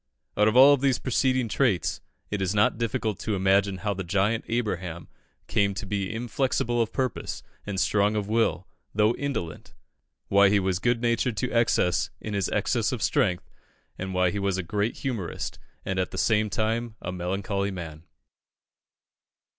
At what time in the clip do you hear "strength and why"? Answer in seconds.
13.03-14.31